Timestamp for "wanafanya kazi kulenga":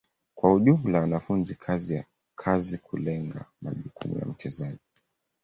1.01-3.45